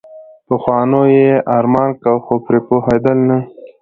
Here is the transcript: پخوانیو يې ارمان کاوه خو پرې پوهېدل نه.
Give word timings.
پخوانیو 0.47 1.03
يې 1.15 1.31
ارمان 1.57 1.89
کاوه 2.01 2.21
خو 2.25 2.33
پرې 2.45 2.59
پوهېدل 2.67 3.17
نه. 3.29 3.37